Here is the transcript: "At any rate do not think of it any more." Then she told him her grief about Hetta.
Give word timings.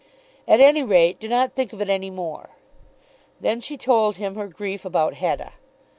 "At 0.47 0.59
any 0.59 0.81
rate 0.81 1.19
do 1.19 1.27
not 1.27 1.53
think 1.53 1.73
of 1.73 1.79
it 1.79 1.87
any 1.87 2.09
more." 2.09 2.49
Then 3.39 3.61
she 3.61 3.77
told 3.77 4.15
him 4.15 4.33
her 4.33 4.47
grief 4.47 4.83
about 4.83 5.13
Hetta. 5.13 5.51